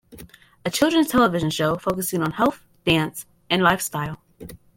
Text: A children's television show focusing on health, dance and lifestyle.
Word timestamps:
A 0.65 0.71
children's 0.71 1.09
television 1.09 1.51
show 1.51 1.75
focusing 1.75 2.23
on 2.23 2.31
health, 2.31 2.63
dance 2.87 3.27
and 3.51 3.61
lifestyle. 3.61 4.19